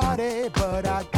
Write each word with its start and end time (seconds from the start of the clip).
party, 0.00 0.48
but 0.54 0.86
I 0.86 1.13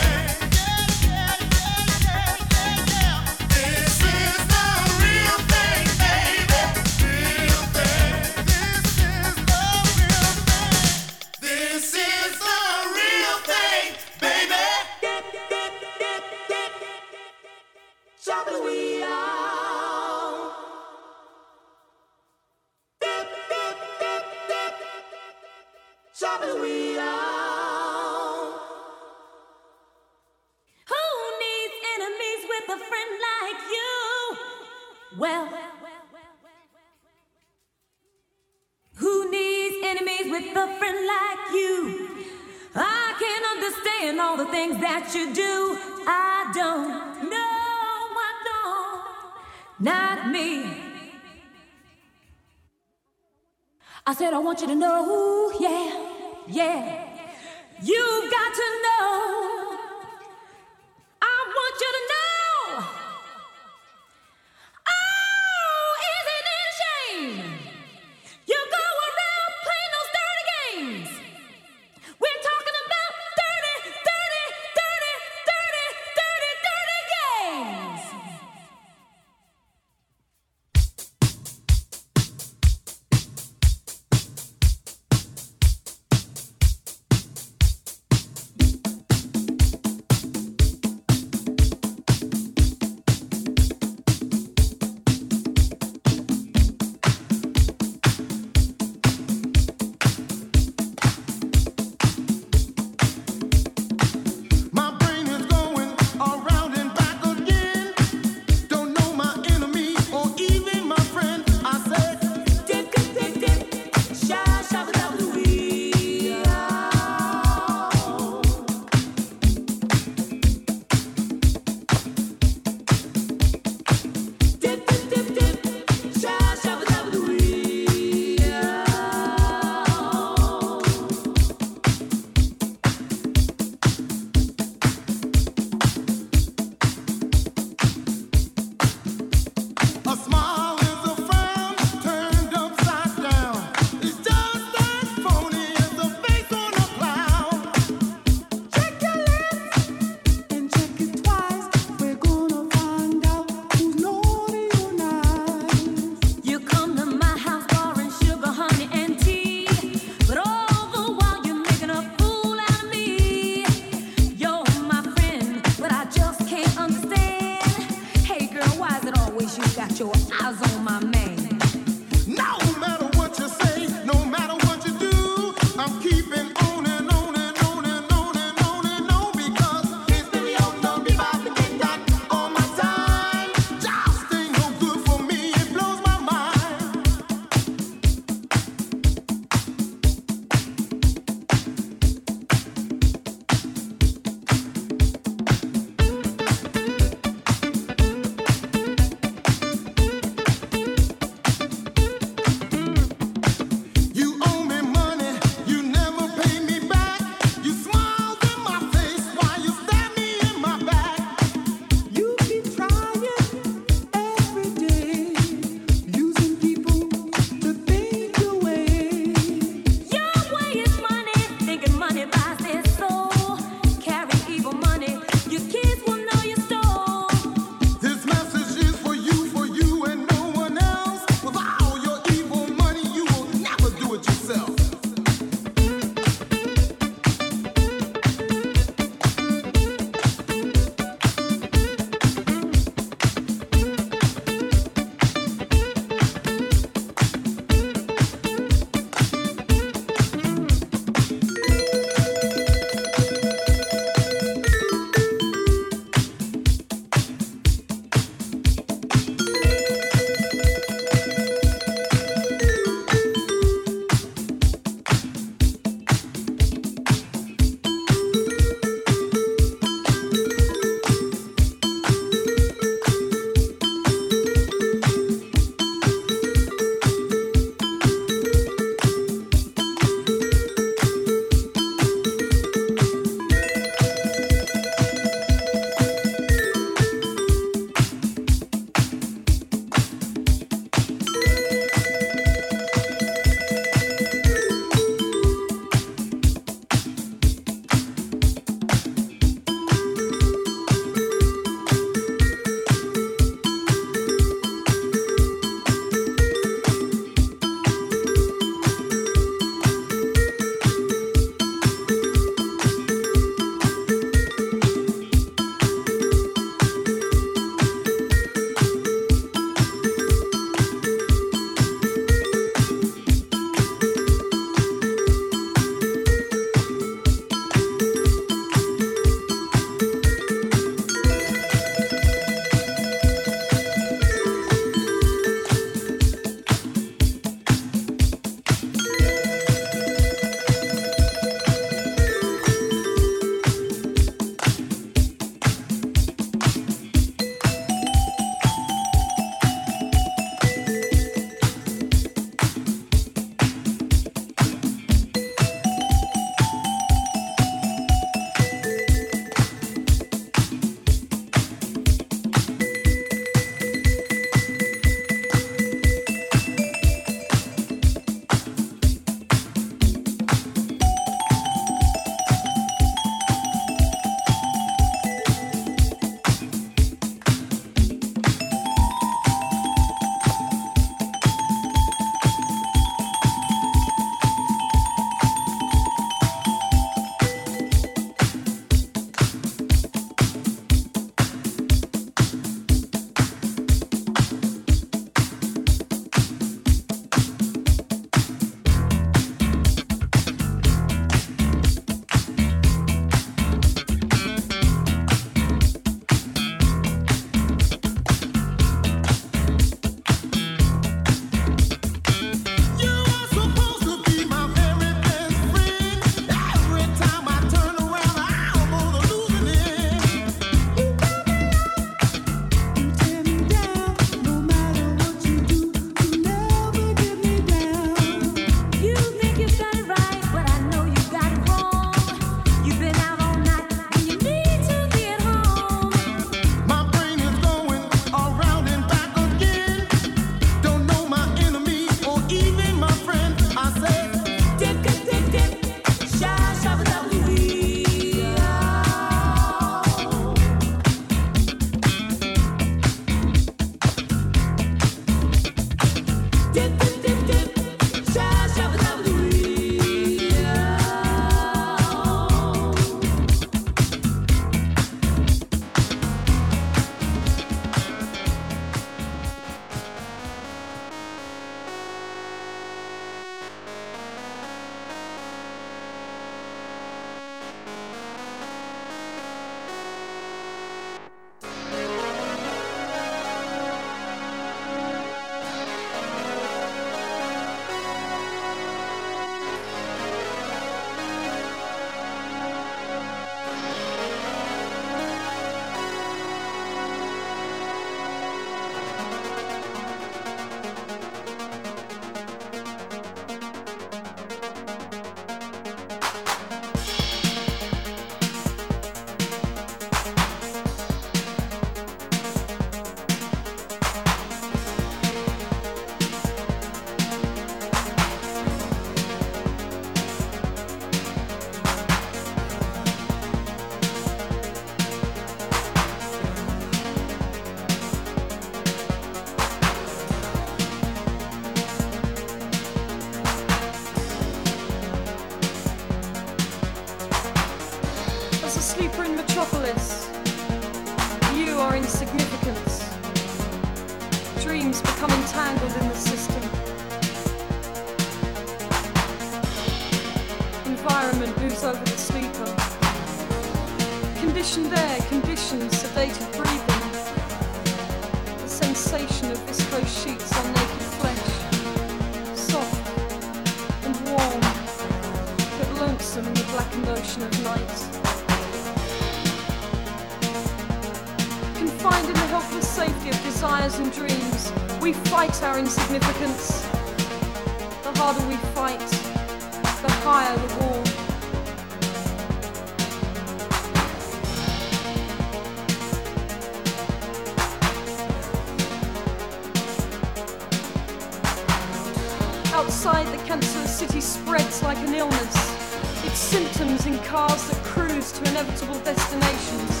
Inside 593.04 593.38
the 593.38 593.44
cancerous 593.44 593.98
city 593.98 594.22
spreads 594.22 594.82
like 594.82 594.96
an 594.96 595.14
illness. 595.14 596.24
Its 596.24 596.38
symptoms 596.38 597.04
in 597.04 597.18
cars 597.18 597.68
that 597.68 597.76
cruise 597.84 598.32
to 598.32 598.48
inevitable 598.48 598.98
destinations, 599.00 600.00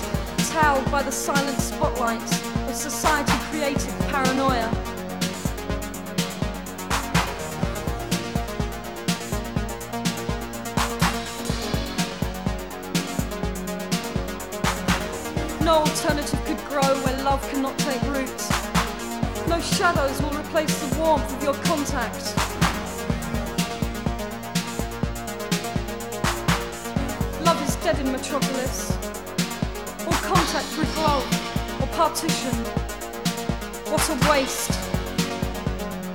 towed 0.50 0.90
by 0.90 1.02
the 1.02 1.12
silent 1.12 1.60
spotlights 1.60 2.40
of 2.66 2.74
society-created 2.74 3.92
paranoia. 4.08 4.70
No 15.60 15.80
alternative 15.80 16.42
could 16.46 16.64
grow 16.70 16.80
where 17.04 17.22
love 17.22 17.46
cannot 17.50 17.78
take 17.80 18.00
root. 18.04 18.40
No 19.46 19.60
shadows 19.60 20.22
will 20.22 20.32
replace 20.40 20.74
the 20.80 20.98
warmth 20.98 21.30
of 21.36 21.42
your 21.42 21.54
contact. 21.64 22.53
dead 27.84 27.98
in 27.98 28.10
Metropolis, 28.10 28.92
or 30.06 30.14
contact 30.22 30.78
with 30.78 30.96
Rolf, 30.96 31.82
or 31.82 31.86
partition. 31.88 32.54
What 33.92 34.08
a 34.08 34.30
waste. 34.30 34.70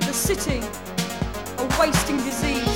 The 0.00 0.12
city, 0.12 0.62
a 1.58 1.78
wasting 1.78 2.16
disease. 2.16 2.69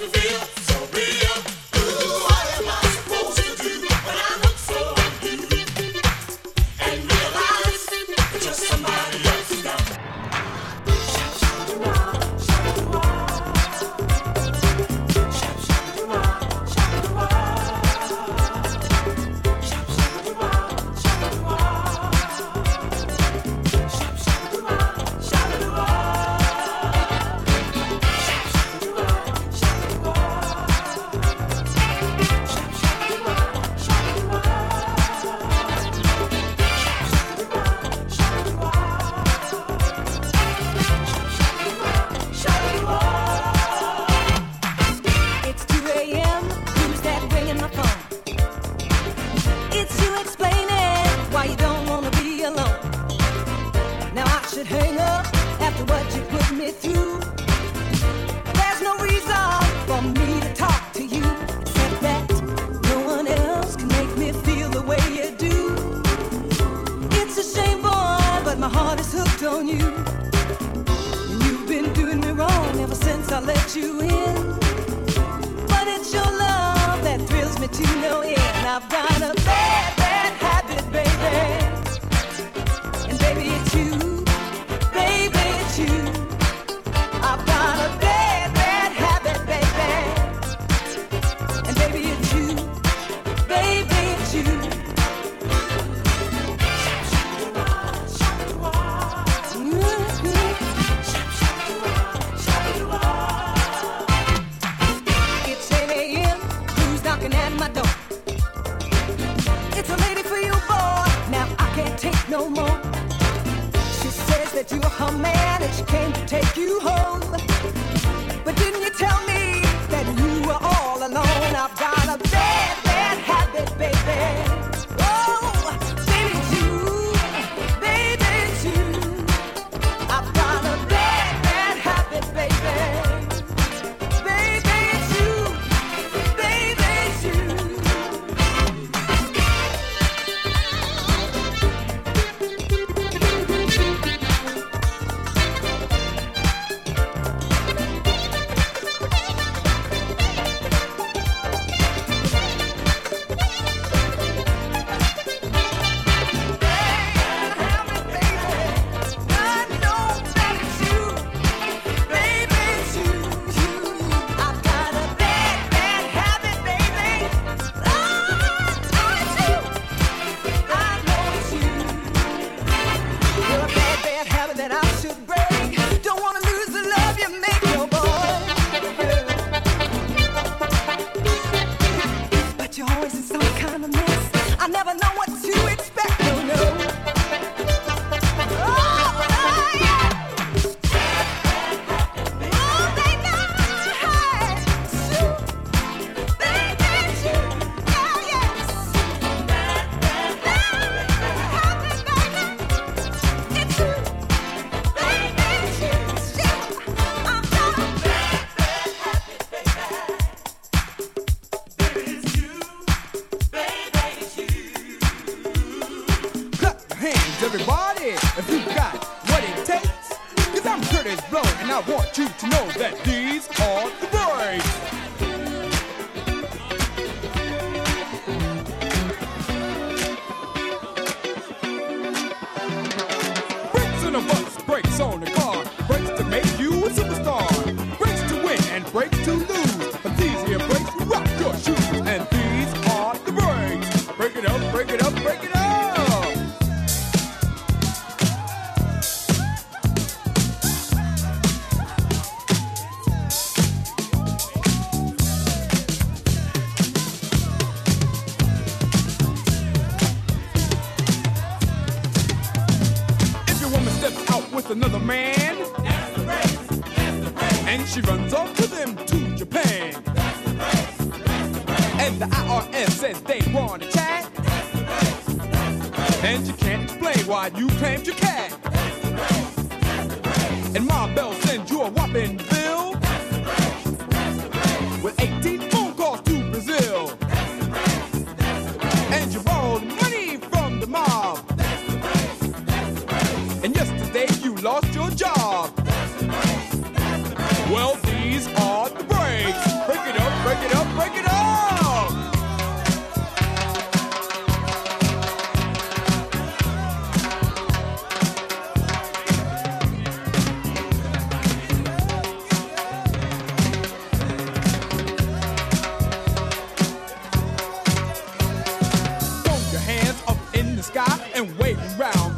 revealed. 0.00 0.69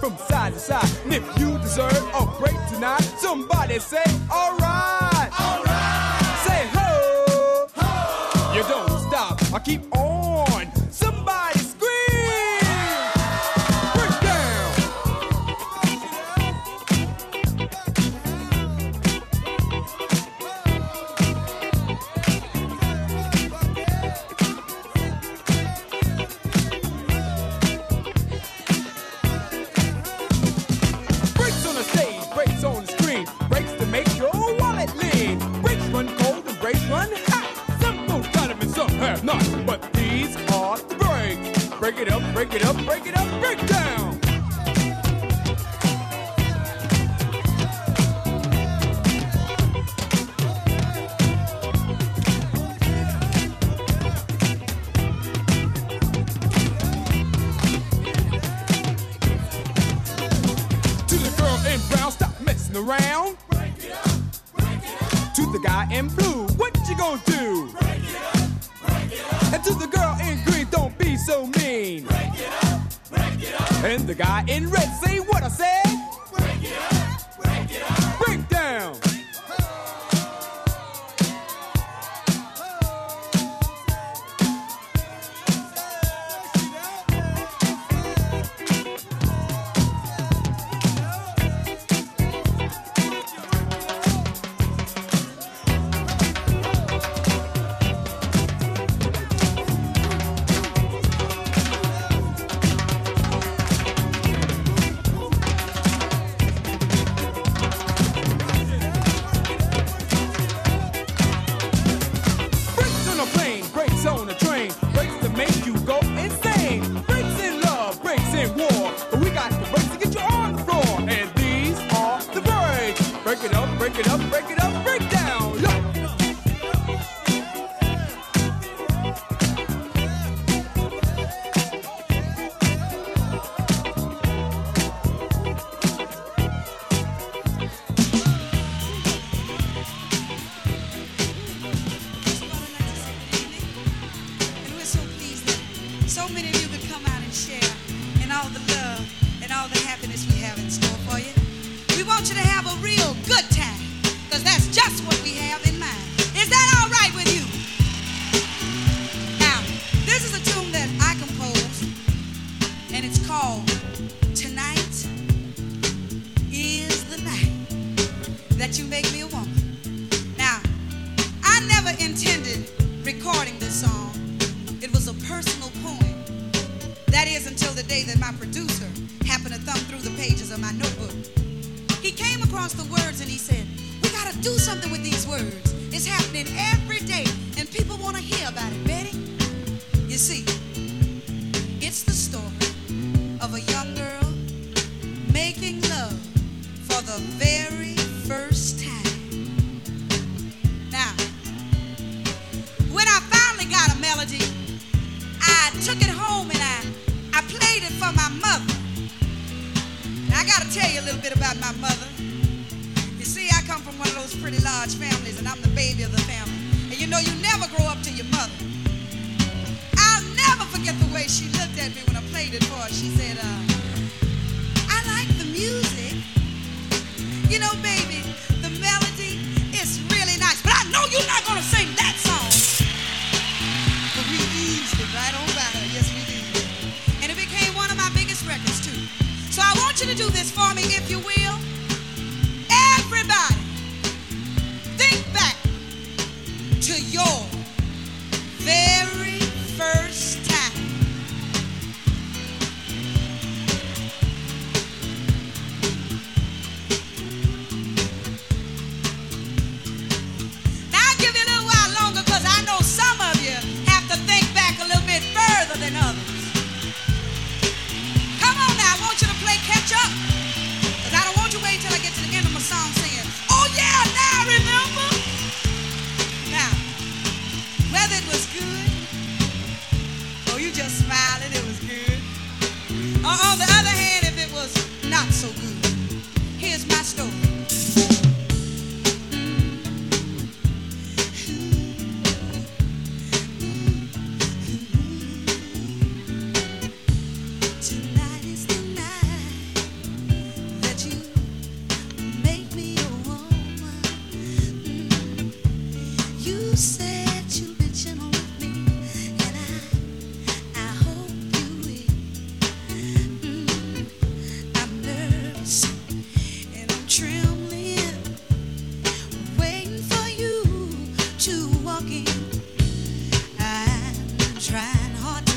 from 0.03 0.17
side 0.17 0.53
to 0.53 0.59
side. 0.59 0.91
And 1.05 1.15
if 1.15 1.39
you 1.39 1.57
deserve 1.59 1.97
a 2.19 2.27
break 2.41 2.57
tonight, 2.69 3.03
somebody 3.19 3.79
say, 3.79 4.03
alright. 4.33 4.62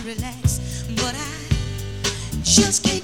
Relax, 0.05 0.83
but 0.97 1.15
I 1.15 2.43
just 2.43 2.83
can't 2.83 2.94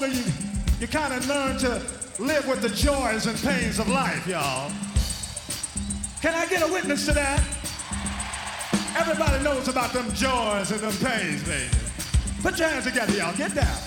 older, 0.00 0.14
you, 0.14 0.24
you 0.80 0.86
kind 0.86 1.12
of 1.12 1.26
learn 1.28 1.58
to 1.58 1.82
live 2.18 2.46
with 2.48 2.62
the 2.62 2.68
joys 2.70 3.26
and 3.26 3.38
pains 3.40 3.78
of 3.78 3.88
life, 3.88 4.26
y'all. 4.26 4.70
Can 6.22 6.34
I 6.34 6.46
get 6.46 6.62
a 6.62 6.72
witness 6.72 7.06
to 7.06 7.12
that? 7.12 7.42
Everybody 8.96 9.42
knows 9.42 9.68
about 9.68 9.92
them 9.92 10.06
joys 10.14 10.70
and 10.70 10.80
them 10.80 10.92
pains, 11.06 11.42
baby. 11.44 11.68
Put 12.42 12.58
your 12.58 12.68
hands 12.68 12.84
together, 12.84 13.12
y'all. 13.16 13.36
Get 13.36 13.54
down. 13.54 13.79